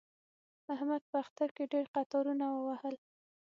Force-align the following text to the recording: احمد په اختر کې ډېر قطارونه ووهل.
احمد 0.73 1.01
په 1.09 1.15
اختر 1.23 1.49
کې 1.55 1.63
ډېر 1.73 1.85
قطارونه 1.95 2.45
ووهل. 2.51 2.95